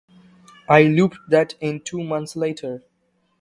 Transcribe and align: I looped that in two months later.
I 0.67 0.81
looped 0.85 1.19
that 1.29 1.53
in 1.61 1.81
two 1.81 2.01
months 2.03 2.35
later. 2.35 2.81